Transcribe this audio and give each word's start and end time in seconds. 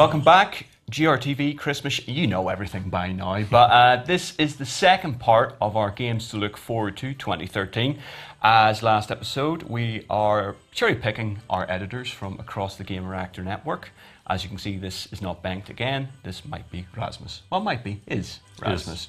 Welcome 0.00 0.22
back. 0.22 0.64
GRTV 0.90 1.58
Christmas, 1.58 2.08
you 2.08 2.26
know 2.26 2.48
everything 2.48 2.88
by 2.88 3.12
now, 3.12 3.42
but 3.42 3.70
uh, 3.70 4.02
this 4.02 4.34
is 4.38 4.56
the 4.56 4.64
second 4.64 5.20
part 5.20 5.56
of 5.60 5.76
our 5.76 5.90
games 5.90 6.30
to 6.30 6.38
look 6.38 6.56
forward 6.56 6.96
to 6.96 7.12
2013. 7.12 7.98
As 8.42 8.82
last 8.82 9.10
episode, 9.10 9.64
we 9.64 10.06
are 10.08 10.56
cherry 10.72 10.94
picking 10.94 11.40
our 11.50 11.70
editors 11.70 12.08
from 12.10 12.40
across 12.40 12.76
the 12.76 12.82
Game 12.82 13.06
Reactor 13.06 13.44
network. 13.44 13.90
As 14.26 14.42
you 14.42 14.48
can 14.48 14.56
see, 14.56 14.78
this 14.78 15.06
is 15.12 15.20
not 15.20 15.42
banked 15.42 15.68
again. 15.68 16.08
This 16.22 16.46
might 16.46 16.70
be 16.70 16.86
Rasmus. 16.96 17.42
Well, 17.50 17.60
might 17.60 17.84
be, 17.84 18.00
is 18.06 18.40
Rasmus. 18.62 19.08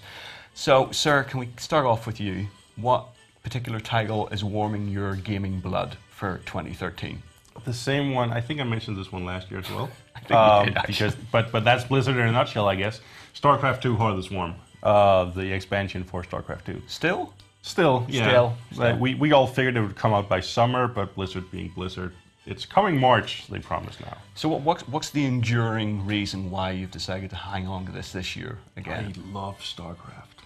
So, 0.53 0.91
sir, 0.91 1.23
can 1.23 1.39
we 1.39 1.47
start 1.55 1.85
off 1.85 2.05
with 2.05 2.19
you? 2.19 2.47
What 2.75 3.07
particular 3.43 3.79
title 3.79 4.27
is 4.27 4.43
warming 4.43 4.89
your 4.89 5.15
gaming 5.15 5.61
blood 5.61 5.95
for 6.09 6.39
2013? 6.39 7.23
The 7.63 7.73
same 7.73 8.13
one. 8.13 8.33
I 8.33 8.41
think 8.41 8.59
I 8.59 8.63
mentioned 8.63 8.97
this 8.97 9.09
one 9.09 9.23
last 9.23 9.49
year 9.49 9.61
as 9.61 9.69
well. 9.69 9.89
I 10.29 10.63
think 10.63 10.75
did, 10.75 10.87
because, 10.87 11.15
but 11.31 11.51
but 11.51 11.63
that's 11.63 11.83
Blizzard 11.83 12.17
in 12.17 12.27
a 12.27 12.31
nutshell, 12.31 12.67
I 12.67 12.75
guess. 12.75 13.01
StarCraft 13.35 13.81
2: 13.81 13.95
Heart 13.95 14.11
of 14.11 14.17
the 14.17 14.23
Swarm, 14.23 14.55
uh, 14.83 15.25
the 15.25 15.51
expansion 15.53 16.03
for 16.03 16.23
StarCraft 16.23 16.65
2. 16.65 16.81
Still? 16.87 17.33
Still, 17.63 18.05
yeah. 18.09 18.53
Still, 18.71 18.97
we 18.97 19.15
we 19.15 19.31
all 19.33 19.45
figured 19.47 19.77
it 19.77 19.81
would 19.81 19.95
come 19.95 20.13
out 20.13 20.27
by 20.27 20.39
summer, 20.39 20.87
but 20.87 21.13
Blizzard 21.15 21.49
being 21.51 21.69
Blizzard, 21.75 22.13
it's 22.47 22.65
coming 22.65 22.99
March. 22.99 23.45
They 23.47 23.59
promise 23.59 23.99
now. 23.99 24.17
So, 24.33 24.49
what, 24.49 24.61
what's, 24.61 24.87
what's 24.87 25.09
the 25.11 25.25
enduring 25.25 26.05
reason 26.05 26.49
why 26.49 26.71
you've 26.71 26.89
decided 26.91 27.29
to 27.29 27.35
hang 27.35 27.67
on 27.67 27.85
to 27.85 27.91
this 27.91 28.11
this 28.11 28.35
year 28.35 28.57
again? 28.77 29.13
I 29.15 29.31
love 29.31 29.59
StarCraft 29.59 30.41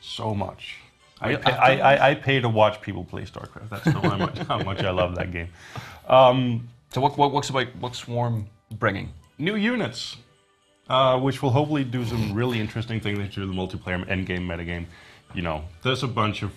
so 0.00 0.32
much. 0.32 0.76
I, 1.20 1.34
pay, 1.34 1.52
I, 1.52 1.94
I, 1.94 2.10
I 2.10 2.14
pay 2.14 2.40
to 2.40 2.48
watch 2.48 2.80
people 2.80 3.04
play 3.04 3.22
StarCraft. 3.22 3.68
That's 3.68 3.84
how 3.84 4.16
much, 4.16 4.38
how 4.38 4.62
much 4.62 4.78
I 4.82 4.90
love 4.90 5.16
that 5.16 5.32
game. 5.32 5.48
Um, 6.08 6.68
So, 6.92 7.00
what, 7.00 7.16
what, 7.18 7.30
what's 7.30 7.50
about 7.50 7.68
what's 7.78 7.98
Swarm 7.98 8.46
bringing? 8.78 9.12
New 9.40 9.56
units, 9.56 10.16
uh, 10.88 11.18
which 11.18 11.42
will 11.42 11.50
hopefully 11.50 11.84
do 11.84 12.04
some 12.04 12.34
really 12.34 12.60
interesting 12.60 13.00
things 13.00 13.34
to 13.34 13.46
the 13.46 13.52
multiplayer 13.52 14.06
endgame 14.08 14.46
metagame. 14.46 14.86
You 15.34 15.42
know, 15.42 15.64
there's 15.82 16.02
a 16.02 16.08
bunch 16.08 16.42
of 16.42 16.52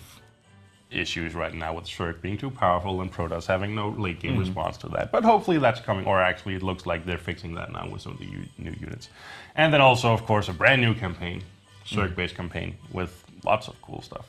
issues 0.90 1.34
right 1.34 1.54
now 1.54 1.74
with 1.74 1.86
Zerg 1.86 2.20
being 2.20 2.38
too 2.38 2.50
powerful 2.50 3.00
and 3.00 3.12
Protoss 3.12 3.46
having 3.46 3.74
no 3.74 3.88
late 3.90 4.20
game 4.20 4.38
response 4.38 4.76
to 4.78 4.88
that. 4.90 5.10
But 5.10 5.24
hopefully 5.24 5.58
that's 5.58 5.80
coming, 5.80 6.06
or 6.06 6.20
actually 6.20 6.54
it 6.54 6.62
looks 6.62 6.86
like 6.86 7.04
they're 7.04 7.18
fixing 7.18 7.54
that 7.54 7.72
now 7.72 7.88
with 7.88 8.02
some 8.02 8.12
of 8.12 8.18
the 8.18 8.26
new 8.26 8.74
units. 8.80 9.08
And 9.56 9.72
then 9.72 9.80
also, 9.80 10.12
of 10.12 10.24
course, 10.24 10.48
a 10.48 10.52
brand 10.52 10.80
new 10.80 10.94
campaign, 10.94 11.42
Zerg-based 11.86 12.34
campaign 12.36 12.76
with 12.92 13.24
lots 13.44 13.68
of 13.68 13.80
cool 13.82 14.02
stuff. 14.02 14.26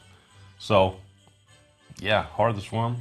So, 0.58 1.00
yeah, 2.00 2.24
Heart 2.24 2.52
of 2.52 2.56
the 2.56 2.62
Swarm, 2.62 2.98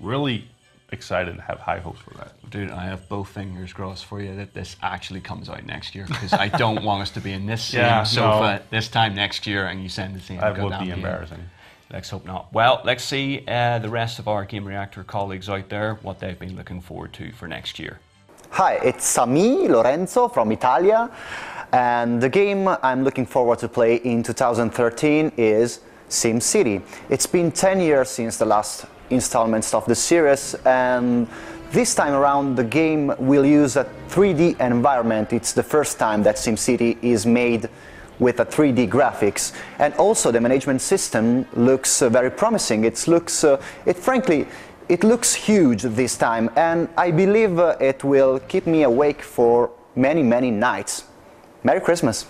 really 0.00 0.48
excited 0.94 1.28
and 1.28 1.40
have 1.42 1.58
high 1.58 1.78
hopes 1.80 2.00
for 2.00 2.14
that. 2.14 2.32
Dude, 2.50 2.70
I 2.70 2.84
have 2.86 3.06
both 3.10 3.28
fingers 3.28 3.72
crossed 3.74 4.06
for 4.06 4.22
you 4.22 4.34
that 4.36 4.54
this 4.54 4.76
actually 4.80 5.20
comes 5.20 5.50
out 5.50 5.66
next 5.66 5.94
year 5.94 6.06
because 6.06 6.32
I 6.32 6.48
don't 6.48 6.82
want 6.82 7.02
us 7.02 7.10
to 7.10 7.20
be 7.20 7.32
in 7.32 7.44
this 7.44 7.62
same 7.72 7.80
Yeah, 7.82 8.04
sofa 8.04 8.62
this 8.70 8.88
time 8.88 9.14
next 9.14 9.46
year 9.46 9.66
and 9.66 9.82
you 9.82 9.90
send 9.90 10.14
the 10.16 10.20
same. 10.20 10.40
That 10.40 10.52
would 10.56 10.70
goddamn 10.70 10.80
be 10.80 10.86
game. 10.86 10.94
embarrassing. 10.96 11.44
Let's 11.92 12.08
hope 12.08 12.24
not. 12.24 12.52
Well, 12.52 12.80
let's 12.84 13.04
see 13.04 13.44
uh, 13.46 13.78
the 13.80 13.90
rest 13.90 14.18
of 14.18 14.26
our 14.26 14.44
Game 14.46 14.64
Reactor 14.66 15.04
colleagues 15.04 15.48
out 15.50 15.68
there 15.68 15.94
what 16.02 16.18
they've 16.18 16.38
been 16.38 16.56
looking 16.56 16.80
forward 16.80 17.12
to 17.14 17.30
for 17.32 17.46
next 17.46 17.78
year. 17.78 17.98
Hi, 18.50 18.74
it's 18.82 19.18
me, 19.26 19.68
Lorenzo 19.68 20.28
from 20.28 20.50
Italia, 20.52 21.10
and 21.72 22.20
the 22.22 22.28
game 22.28 22.68
I'm 22.82 23.02
looking 23.04 23.26
forward 23.26 23.58
to 23.60 23.68
play 23.68 23.96
in 23.96 24.22
2013 24.22 25.32
is 25.36 25.80
SimCity. 26.08 26.80
It's 27.10 27.26
been 27.26 27.50
10 27.50 27.80
years 27.80 28.08
since 28.10 28.36
the 28.38 28.44
last 28.44 28.86
installments 29.10 29.74
of 29.74 29.84
the 29.86 29.94
series, 29.94 30.54
and 30.64 31.28
this 31.72 31.94
time 31.94 32.12
around 32.12 32.56
the 32.56 32.64
game 32.64 33.12
will 33.18 33.44
use 33.44 33.76
a 33.76 33.84
3D 34.08 34.60
environment. 34.60 35.32
It's 35.32 35.52
the 35.52 35.62
first 35.62 35.98
time 35.98 36.22
that 36.22 36.36
SimCity 36.36 37.02
is 37.02 37.26
made 37.26 37.68
with 38.18 38.40
a 38.40 38.46
3D 38.46 38.88
graphics, 38.88 39.52
and 39.78 39.92
also 39.94 40.30
the 40.30 40.40
management 40.40 40.80
system 40.80 41.46
looks 41.54 42.00
uh, 42.00 42.08
very 42.08 42.30
promising. 42.30 42.84
It 42.84 43.06
looks, 43.08 43.42
uh, 43.42 43.60
it 43.86 43.96
frankly, 43.96 44.46
it 44.88 45.02
looks 45.02 45.34
huge 45.34 45.82
this 45.82 46.16
time, 46.16 46.50
and 46.56 46.88
I 46.96 47.10
believe 47.10 47.58
uh, 47.58 47.76
it 47.80 48.04
will 48.04 48.38
keep 48.40 48.66
me 48.66 48.82
awake 48.84 49.22
for 49.22 49.70
many, 49.96 50.22
many 50.22 50.50
nights. 50.50 51.04
Merry 51.64 51.80
Christmas! 51.80 52.26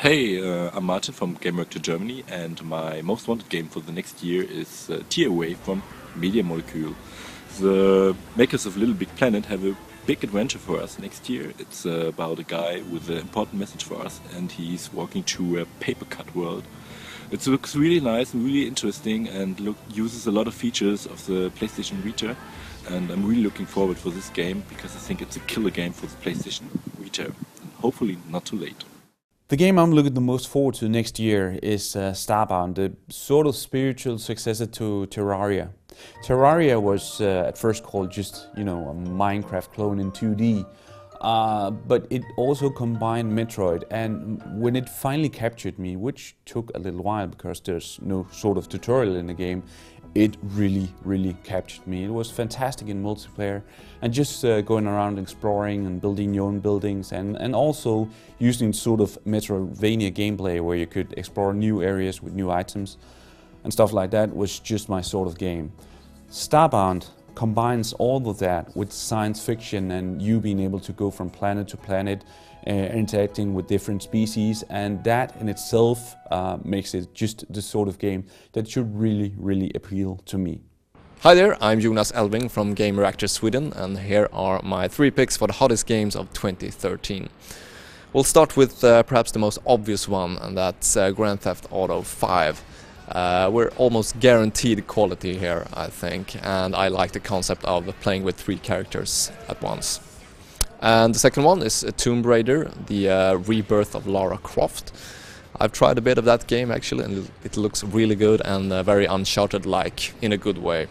Hey, 0.00 0.46
uh, 0.46 0.70
I'm 0.74 0.84
Martin 0.84 1.14
from 1.14 1.36
Game 1.36 1.56
Reactor 1.56 1.78
Germany, 1.78 2.22
and 2.28 2.62
my 2.62 3.00
most 3.00 3.28
wanted 3.28 3.48
game 3.48 3.66
for 3.66 3.80
the 3.80 3.92
next 3.92 4.22
year 4.22 4.42
is 4.42 4.90
uh, 4.90 5.02
Tearaway 5.08 5.54
from 5.54 5.82
Media 6.14 6.44
Molecule. 6.44 6.94
The 7.60 8.14
makers 8.36 8.66
of 8.66 8.76
Little 8.76 8.94
Big 8.94 9.08
Planet 9.16 9.46
have 9.46 9.64
a 9.64 9.74
big 10.04 10.22
adventure 10.22 10.58
for 10.58 10.82
us 10.82 10.98
next 10.98 11.30
year. 11.30 11.54
It's 11.58 11.86
uh, 11.86 12.08
about 12.08 12.38
a 12.38 12.42
guy 12.42 12.82
with 12.92 13.08
an 13.08 13.16
important 13.16 13.58
message 13.58 13.84
for 13.84 13.98
us, 14.04 14.20
and 14.34 14.52
he's 14.52 14.92
walking 14.92 15.22
through 15.22 15.62
a 15.62 15.64
paper 15.80 16.04
cut 16.04 16.36
world. 16.36 16.64
It 17.30 17.46
looks 17.46 17.74
really 17.74 18.00
nice 18.00 18.34
really 18.34 18.68
interesting, 18.68 19.28
and 19.28 19.58
look, 19.58 19.78
uses 19.94 20.26
a 20.26 20.30
lot 20.30 20.46
of 20.46 20.52
features 20.52 21.06
of 21.06 21.24
the 21.24 21.48
PlayStation 21.52 21.94
Vita. 22.04 22.36
And 22.90 23.10
I'm 23.10 23.24
really 23.24 23.42
looking 23.42 23.64
forward 23.64 23.96
for 23.96 24.10
this 24.10 24.28
game 24.28 24.62
because 24.68 24.94
I 24.94 24.98
think 24.98 25.22
it's 25.22 25.36
a 25.36 25.40
killer 25.40 25.70
game 25.70 25.94
for 25.94 26.04
the 26.04 26.16
PlayStation 26.16 26.64
Vita. 26.98 27.32
And 27.62 27.72
hopefully, 27.80 28.18
not 28.28 28.44
too 28.44 28.56
late. 28.56 28.84
The 29.48 29.56
game 29.56 29.78
I'm 29.78 29.92
looking 29.92 30.14
the 30.14 30.20
most 30.20 30.48
forward 30.48 30.74
to 30.76 30.88
next 30.88 31.20
year 31.20 31.56
is 31.62 31.94
uh, 31.94 32.10
Starbound, 32.10 32.74
the 32.74 32.92
sort 33.08 33.46
of 33.46 33.54
spiritual 33.54 34.18
successor 34.18 34.66
to 34.66 35.06
Terraria. 35.08 35.70
Terraria 36.24 36.82
was 36.82 37.20
uh, 37.20 37.44
at 37.46 37.56
first 37.56 37.84
called 37.84 38.10
just, 38.10 38.48
you 38.56 38.64
know, 38.64 38.88
a 38.88 38.92
Minecraft 38.92 39.72
clone 39.72 40.00
in 40.00 40.10
2D, 40.10 40.66
uh, 41.20 41.70
but 41.70 42.08
it 42.10 42.24
also 42.36 42.68
combined 42.68 43.32
Metroid. 43.32 43.84
And 43.92 44.42
when 44.60 44.74
it 44.74 44.88
finally 44.88 45.28
captured 45.28 45.78
me, 45.78 45.94
which 45.94 46.34
took 46.44 46.72
a 46.74 46.80
little 46.80 47.04
while 47.04 47.28
because 47.28 47.60
there's 47.60 48.00
no 48.02 48.26
sort 48.32 48.58
of 48.58 48.68
tutorial 48.68 49.14
in 49.14 49.28
the 49.28 49.34
game, 49.34 49.62
it 50.16 50.34
really, 50.42 50.88
really 51.04 51.36
captured 51.44 51.86
me. 51.86 52.04
It 52.04 52.10
was 52.10 52.30
fantastic 52.30 52.88
in 52.88 53.02
multiplayer 53.02 53.62
and 54.00 54.14
just 54.14 54.42
uh, 54.46 54.62
going 54.62 54.86
around 54.86 55.18
exploring 55.18 55.84
and 55.84 56.00
building 56.00 56.32
your 56.32 56.48
own 56.48 56.58
buildings 56.58 57.12
and, 57.12 57.36
and 57.36 57.54
also 57.54 58.08
using 58.38 58.72
sort 58.72 59.02
of 59.02 59.18
Metroidvania 59.26 60.10
gameplay 60.10 60.58
where 60.62 60.76
you 60.76 60.86
could 60.86 61.12
explore 61.18 61.52
new 61.52 61.82
areas 61.82 62.22
with 62.22 62.32
new 62.32 62.50
items 62.50 62.96
and 63.62 63.70
stuff 63.70 63.92
like 63.92 64.10
that 64.12 64.34
was 64.34 64.58
just 64.58 64.88
my 64.88 65.02
sort 65.02 65.28
of 65.28 65.36
game. 65.36 65.70
Starbound 66.30 67.10
combines 67.34 67.92
all 67.92 68.26
of 68.30 68.38
that 68.38 68.74
with 68.74 68.90
science 68.90 69.44
fiction 69.44 69.90
and 69.90 70.22
you 70.22 70.40
being 70.40 70.60
able 70.60 70.80
to 70.80 70.92
go 70.94 71.10
from 71.10 71.28
planet 71.28 71.68
to 71.68 71.76
planet, 71.76 72.24
uh, 72.66 72.70
interacting 72.70 73.54
with 73.54 73.66
different 73.66 74.02
species, 74.02 74.64
and 74.70 75.02
that 75.04 75.36
in 75.40 75.48
itself 75.48 76.16
uh, 76.30 76.58
makes 76.64 76.94
it 76.94 77.14
just 77.14 77.50
the 77.52 77.62
sort 77.62 77.88
of 77.88 77.98
game 77.98 78.24
that 78.52 78.68
should 78.68 78.98
really, 78.98 79.32
really 79.36 79.70
appeal 79.74 80.16
to 80.26 80.38
me. 80.38 80.60
Hi 81.20 81.34
there, 81.34 81.56
I'm 81.62 81.80
Jonas 81.80 82.12
Elving 82.12 82.50
from 82.50 82.74
Game 82.74 82.98
Reactor 82.98 83.28
Sweden, 83.28 83.72
and 83.74 83.98
here 83.98 84.28
are 84.32 84.60
my 84.62 84.86
three 84.86 85.10
picks 85.10 85.36
for 85.36 85.46
the 85.46 85.54
hottest 85.54 85.86
games 85.86 86.14
of 86.14 86.32
2013. 86.32 87.28
We'll 88.12 88.24
start 88.24 88.56
with 88.56 88.82
uh, 88.84 89.02
perhaps 89.02 89.32
the 89.32 89.38
most 89.38 89.58
obvious 89.66 90.08
one, 90.08 90.36
and 90.38 90.56
that's 90.56 90.96
uh, 90.96 91.10
Grand 91.10 91.40
Theft 91.40 91.66
Auto 91.70 92.02
5. 92.02 92.64
Uh, 93.08 93.50
we're 93.52 93.70
almost 93.76 94.18
guaranteed 94.20 94.86
quality 94.86 95.38
here, 95.38 95.66
I 95.72 95.86
think, 95.86 96.36
and 96.44 96.74
I 96.74 96.88
like 96.88 97.12
the 97.12 97.20
concept 97.20 97.64
of 97.64 97.88
playing 98.00 98.24
with 98.24 98.36
three 98.36 98.58
characters 98.58 99.30
at 99.48 99.60
once. 99.62 100.05
And 100.80 101.14
the 101.14 101.18
second 101.18 101.44
one 101.44 101.62
is 101.62 101.84
uh, 101.84 101.90
Tomb 101.96 102.22
Raider, 102.22 102.70
the 102.86 103.08
uh, 103.08 103.34
rebirth 103.36 103.94
of 103.94 104.06
Lara 104.06 104.38
Croft. 104.38 104.92
I've 105.58 105.72
tried 105.72 105.96
a 105.96 106.02
bit 106.02 106.18
of 106.18 106.24
that 106.26 106.46
game 106.46 106.70
actually, 106.70 107.04
and 107.04 107.30
it 107.44 107.56
looks 107.56 107.82
really 107.82 108.14
good 108.14 108.42
and 108.44 108.72
uh, 108.72 108.82
very 108.82 109.06
Uncharted-like 109.06 110.14
in 110.20 110.32
a 110.32 110.36
good 110.36 110.58
way. 110.58 110.86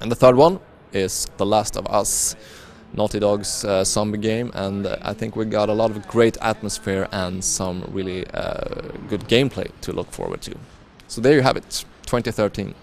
And 0.00 0.10
the 0.10 0.16
third 0.16 0.36
one 0.36 0.60
is 0.92 1.26
The 1.36 1.44
Last 1.44 1.76
of 1.76 1.86
Us, 1.86 2.34
Naughty 2.94 3.20
Dog's 3.20 3.64
uh, 3.64 3.84
zombie 3.84 4.18
game, 4.18 4.50
and 4.54 4.86
uh, 4.86 4.96
I 5.02 5.12
think 5.12 5.36
we 5.36 5.44
got 5.44 5.68
a 5.68 5.74
lot 5.74 5.90
of 5.90 6.08
great 6.08 6.38
atmosphere 6.40 7.08
and 7.12 7.44
some 7.44 7.84
really 7.92 8.26
uh, 8.28 8.80
good 9.08 9.28
gameplay 9.28 9.70
to 9.82 9.92
look 9.92 10.10
forward 10.10 10.40
to. 10.42 10.56
So 11.08 11.20
there 11.20 11.34
you 11.34 11.42
have 11.42 11.56
it, 11.56 11.84
2013. 12.06 12.74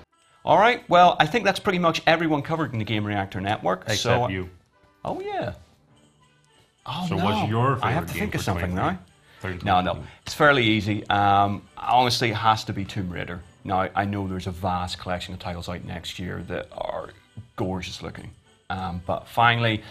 All 0.44 0.60
right, 0.60 0.88
well, 0.88 1.16
I 1.20 1.26
think 1.26 1.44
that's 1.44 1.60
pretty 1.60 1.80
much 1.80 2.04
everyone 2.06 2.44
covered 2.44 2.74
in 2.74 2.78
the 2.78 2.86
Game 2.86 3.06
Reactor 3.06 3.42
network. 3.42 3.86
Except 3.88 4.02
so, 4.02 4.28
you. 4.28 4.50
Oh, 5.04 5.20
yeah. 5.20 5.54
Oh, 6.86 7.06
So 7.08 7.16
no. 7.18 7.26
what's 7.26 7.50
your 7.50 7.80
I 7.82 7.92
have 7.92 8.04
favorite 8.04 8.08
to 8.08 8.14
game 8.14 8.20
think 8.22 8.36
of 8.36 8.42
something 8.42 8.72
2013? 8.72 9.60
now. 9.64 9.82
No, 9.82 9.94
no, 9.94 10.04
it's 10.24 10.34
fairly 10.34 10.64
easy. 10.64 11.08
Um, 11.10 11.64
honestly, 11.78 12.30
it 12.32 12.36
has 12.36 12.64
to 12.66 12.74
be 12.74 12.86
Tomb 12.86 13.10
Raider. 13.10 13.42
Now, 13.64 13.90
I 13.96 14.06
know 14.06 14.28
there's 14.28 14.48
a 14.48 14.52
vast 14.52 15.00
collection 15.00 15.34
of 15.34 15.40
titles 15.40 15.68
out 15.70 15.84
next 15.84 16.20
year 16.20 16.44
that 16.48 16.68
are 16.72 17.10
gorgeous 17.56 18.02
looking. 18.02 18.30
Um, 18.70 19.02
but 19.06 19.28
finally, 19.28 19.84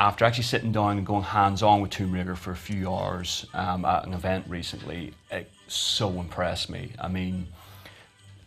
after 0.00 0.24
actually 0.24 0.44
sitting 0.44 0.72
down 0.72 0.98
and 0.98 1.06
going 1.06 1.22
hands 1.22 1.62
on 1.62 1.80
with 1.80 1.90
Tomb 1.90 2.12
Raider 2.12 2.34
for 2.34 2.50
a 2.52 2.56
few 2.56 2.92
hours 2.92 3.46
um, 3.54 3.84
at 3.84 4.06
an 4.06 4.14
event 4.14 4.46
recently, 4.48 5.12
it 5.30 5.50
so 5.68 6.08
impressed 6.20 6.68
me. 6.70 6.92
I 6.98 7.08
mean, 7.08 7.46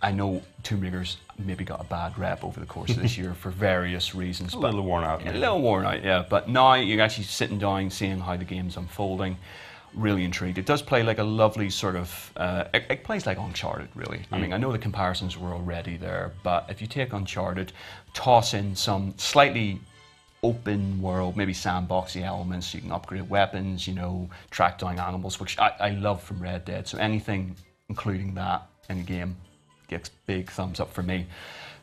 I 0.01 0.11
know 0.11 0.41
Tomb 0.63 0.81
Raider's 0.81 1.17
maybe 1.37 1.63
got 1.63 1.81
a 1.81 1.83
bad 1.85 2.17
rep 2.17 2.43
over 2.43 2.59
the 2.59 2.65
course 2.65 2.91
of 2.91 3.01
this 3.01 3.17
year 3.21 3.33
for 3.33 3.49
various 3.49 4.15
reasons. 4.15 4.53
A 4.53 4.59
little 4.59 4.83
worn 4.83 5.03
out. 5.03 5.23
yeah, 5.23 5.33
a 5.33 5.37
little 5.37 5.61
worn 5.61 5.85
out, 5.85 6.03
yeah. 6.03 6.25
But 6.29 6.49
now 6.49 6.73
you're 6.75 7.01
actually 7.01 7.25
sitting 7.25 7.59
down, 7.59 7.89
seeing 7.89 8.19
how 8.19 8.37
the 8.37 8.45
game's 8.45 8.77
unfolding. 8.77 9.37
Really 9.93 10.25
intrigued. 10.25 10.57
It 10.57 10.65
does 10.65 10.81
play 10.81 11.03
like 11.03 11.19
a 11.19 11.23
lovely 11.23 11.69
sort 11.69 11.95
of. 11.95 12.33
Uh, 12.35 12.65
it, 12.73 12.83
it 12.89 13.03
plays 13.05 13.25
like 13.25 13.37
Uncharted, 13.37 13.87
really. 13.95 14.21
I 14.31 14.37
mean, 14.37 14.51
I 14.51 14.57
know 14.57 14.73
the 14.73 14.77
comparisons 14.77 15.37
were 15.37 15.53
already 15.53 15.95
there, 15.95 16.33
but 16.43 16.65
if 16.69 16.81
you 16.81 16.87
take 16.87 17.13
Uncharted, 17.13 17.71
toss 18.13 18.53
in 18.53 18.75
some 18.75 19.13
slightly 19.17 19.79
open 20.43 21.01
world, 21.01 21.37
maybe 21.37 21.53
sandboxy 21.53 22.23
elements, 22.23 22.73
you 22.73 22.81
can 22.81 22.91
upgrade 22.91 23.29
weapons, 23.29 23.87
you 23.87 23.93
know, 23.93 24.29
track 24.51 24.77
down 24.79 24.99
animals, 24.99 25.39
which 25.39 25.57
I, 25.57 25.71
I 25.79 25.89
love 25.91 26.21
from 26.21 26.41
Red 26.41 26.65
Dead. 26.65 26.87
So 26.87 26.97
anything 26.97 27.55
including 27.89 28.33
that 28.35 28.67
in 28.89 28.99
a 28.99 29.03
game 29.03 29.35
gets 29.87 30.09
big 30.25 30.49
thumbs 30.49 30.79
up 30.79 30.93
for 30.93 31.03
me. 31.03 31.27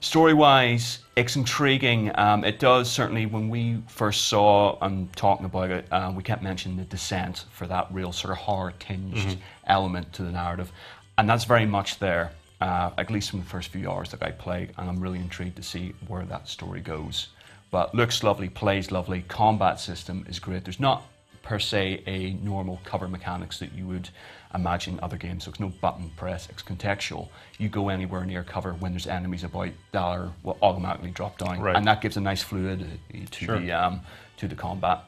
Story 0.01 0.35
wise, 0.35 0.99
it's 1.15 1.37
intriguing. 1.37 2.11
Um, 2.17 2.45
it 2.45 2.59
does 2.59 2.91
certainly, 2.91 3.27
when 3.27 3.49
we 3.49 3.79
first 3.87 4.27
saw 4.27 4.77
and 4.81 5.13
talking 5.15 5.47
about 5.47 5.71
it, 5.71 5.87
um, 5.93 6.17
we 6.17 6.25
kept 6.25 6.43
mentioning 6.43 6.77
the 6.77 6.85
descent 6.85 7.45
for 7.53 7.69
that 7.69 7.87
real 7.93 8.11
sort 8.11 8.33
of 8.33 8.39
horror 8.39 8.73
tinged 8.81 9.39
element 9.69 10.13
to 10.15 10.25
the 10.25 10.33
narrative. 10.33 10.73
And 11.19 11.29
that's 11.29 11.45
very 11.45 11.67
much 11.67 12.01
there, 12.01 12.33
uh, 12.61 12.91
at 12.99 13.11
least 13.11 13.31
from 13.31 13.39
the 13.39 13.47
first 13.47 13.69
few 13.69 13.89
hours 13.89 14.11
that 14.11 14.25
I 14.25 14.33
played. 14.33 14.73
And 14.77 14.89
I'm 14.89 14.99
really 14.99 15.21
intrigued 15.21 15.55
to 15.57 15.63
see 15.63 15.95
where 16.09 16.25
that 16.25 16.49
story 16.49 16.81
goes. 16.81 17.29
But 17.71 17.95
looks 17.95 18.25
lovely, 18.25 18.49
plays 18.49 18.91
lovely, 18.91 19.23
combat 19.29 19.79
system 19.79 20.27
is 20.29 20.41
great. 20.41 20.65
There's 20.65 20.81
not 20.81 21.05
per 21.43 21.59
se 21.59 22.03
a 22.07 22.33
normal 22.45 22.81
cover 22.85 23.07
mechanics 23.07 23.59
that 23.61 23.73
you 23.73 23.87
would 23.87 24.09
imagine 24.55 24.99
other 25.03 25.17
games. 25.17 25.45
So 25.45 25.51
it's 25.51 25.61
no 25.61 25.69
button 25.81 26.11
press, 26.17 26.49
it's 26.51 26.63
contextual. 26.63 27.29
You 27.59 27.69
go 27.69 27.89
anywhere 27.89 28.25
near 28.25 28.43
cover 28.45 28.73
when 28.75 28.93
there's 28.93 29.07
enemies 29.07 29.45
about 29.45 29.71
that 29.93 30.01
are 30.03 30.33
will 30.43 30.59
automatically 30.63 31.11
drop 31.11 31.39
down. 31.39 31.61
Right. 31.61 31.77
And 31.77 31.87
that 31.87 32.01
gives 32.01 32.17
a 32.17 32.21
nice 32.21 32.43
fluidity 32.43 32.99
to 33.31 33.45
Sure. 33.45 33.59
the 33.59 33.73
um, 33.73 34.01
to 34.39 34.49
the 34.49 34.55
combat. 34.57 35.01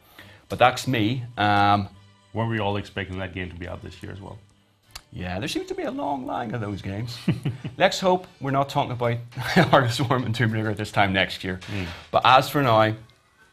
But 0.48 0.58
that's 0.58 0.86
me. 0.86 1.24
Um, 1.38 1.88
Were 2.32 2.46
we 2.46 2.58
all 2.60 2.76
expecting 2.76 3.18
that 3.18 3.34
game 3.34 3.50
to 3.50 3.56
be 3.56 3.66
out 3.68 3.82
this 3.82 4.02
year 4.02 4.12
as 4.12 4.20
well? 4.20 4.38
yeah, 5.16 5.38
there 5.38 5.46
seems 5.46 5.68
to 5.68 5.74
be 5.76 5.84
a 5.84 5.90
long 5.92 6.26
line 6.26 6.52
of 6.54 6.60
those 6.60 6.82
games. 6.82 7.16
Let's 7.76 8.00
hope 8.00 8.26
we're 8.40 8.50
not 8.50 8.68
talking 8.68 8.90
about 8.90 9.18
Harvest 9.70 10.00
Worm 10.00 10.24
and 10.24 10.34
Tomb 10.34 10.50
Raider 10.50 10.74
this 10.74 10.90
time 10.90 11.12
next 11.12 11.44
year. 11.44 11.60
But 12.10 12.22
as 12.24 12.48
for 12.48 12.62
now, 12.62 12.94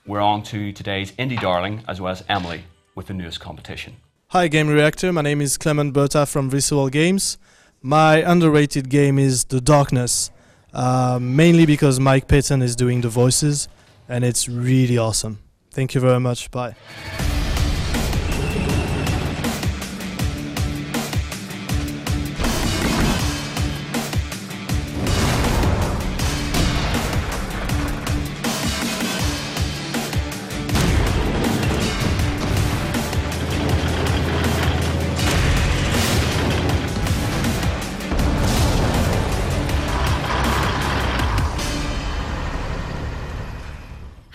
we're 0.08 0.22
on 0.22 0.42
to 0.44 0.74
today's 0.74 1.12
indie 1.14 1.40
darling 1.40 1.84
as 1.88 2.02
well 2.02 2.12
as 2.14 2.24
Emily 2.28 2.64
with 2.96 3.06
the 3.06 3.14
newest 3.14 3.40
competition. 3.40 3.96
Hi, 4.32 4.48
Game 4.48 4.70
Reactor. 4.70 5.12
My 5.12 5.24
name 5.24 5.42
is 5.42 5.58
Clement 5.58 5.92
Berta 5.92 6.26
from 6.26 6.50
Visual 6.50 6.88
Games. 6.88 7.38
My 7.82 8.20
underrated 8.20 8.88
game 8.88 9.20
is 9.20 9.44
The 9.44 9.60
Darkness, 9.60 10.32
uh, 10.74 11.20
mainly 11.22 11.66
because 11.66 12.00
Mike 12.00 12.30
Patton 12.30 12.62
is 12.62 12.78
doing 12.78 13.02
the 13.02 13.10
voices, 13.10 13.68
and 14.08 14.24
it's 14.24 14.48
really 14.48 14.98
awesome. 14.98 15.40
Thank 15.72 15.96
you 15.96 16.00
very 16.00 16.22
much. 16.22 16.50
Bye. 16.50 16.76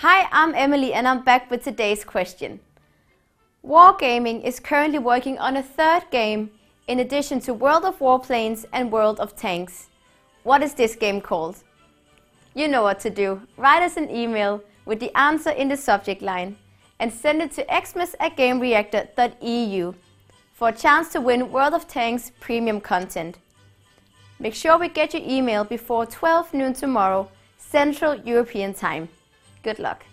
Hi, 0.08 0.28
I'm 0.30 0.54
Emily 0.54 0.94
and 0.94 1.08
I'm 1.08 1.24
back 1.24 1.50
with 1.50 1.64
today's 1.64 2.04
question. 2.04 2.60
Wargaming 3.64 4.44
is 4.44 4.60
currently 4.60 5.00
working 5.00 5.36
on 5.38 5.56
a 5.56 5.64
third 5.64 6.04
game 6.12 6.52
in 6.86 7.00
addition 7.00 7.40
to 7.40 7.52
World 7.52 7.84
of 7.84 7.98
Warplanes 7.98 8.66
and 8.72 8.92
World 8.92 9.18
of 9.18 9.34
Tanks. 9.34 9.88
What 10.44 10.62
is 10.62 10.74
this 10.74 10.94
game 10.94 11.20
called? 11.20 11.56
You 12.54 12.68
know 12.68 12.84
what 12.84 13.00
to 13.00 13.10
do. 13.10 13.42
Write 13.56 13.82
us 13.82 13.96
an 13.96 14.08
email 14.08 14.62
with 14.84 15.00
the 15.00 15.10
answer 15.18 15.50
in 15.50 15.66
the 15.66 15.76
subject 15.76 16.22
line 16.22 16.56
and 17.00 17.12
send 17.12 17.42
it 17.42 17.50
to 17.56 17.66
xmas 17.68 18.14
at 18.20 18.36
gamereactor.eu 18.36 19.92
for 20.52 20.68
a 20.68 20.72
chance 20.84 21.08
to 21.14 21.20
win 21.20 21.50
World 21.50 21.74
of 21.74 21.88
Tanks 21.88 22.30
premium 22.38 22.80
content. 22.80 23.38
Make 24.38 24.54
sure 24.54 24.78
we 24.78 24.88
get 24.88 25.14
your 25.14 25.24
email 25.26 25.64
before 25.64 26.06
12 26.06 26.54
noon 26.54 26.74
tomorrow, 26.74 27.28
Central 27.58 28.14
European 28.20 28.72
Time. 28.72 29.08
Good 29.66 29.80
luck. 29.80 30.04